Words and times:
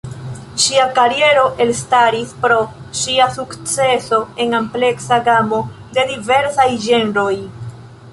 Ŝia 0.61 0.85
kariero 0.99 1.41
elstaris 1.65 2.31
pro 2.45 2.57
ŝia 3.01 3.27
sukceso 3.37 4.19
en 4.45 4.55
ampleksa 4.61 5.19
gamo 5.29 5.61
de 5.99 6.07
diversaj 6.13 6.67
ĝenroj. 6.87 7.33